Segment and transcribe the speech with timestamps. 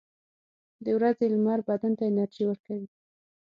[0.83, 2.87] •د ورځې لمر بدن ته انرژي ورکوي.